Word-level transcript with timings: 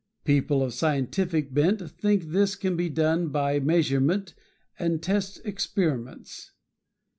People 0.23 0.63
of 0.63 0.73
scientific 0.73 1.53
bent 1.53 1.79
think 1.91 2.23
this 2.31 2.55
can 2.55 2.75
be 2.75 2.89
done 2.89 3.27
by 3.27 3.59
measurement 3.59 4.33
and 4.79 4.99
test 4.99 5.39
experiments. 5.45 6.53